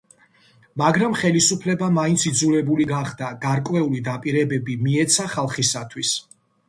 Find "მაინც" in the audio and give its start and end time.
1.97-2.25